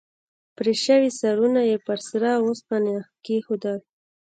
[0.55, 2.93] پرې شوي سرونه یې پر سره اوسپنه
[3.25, 3.77] کېښودل.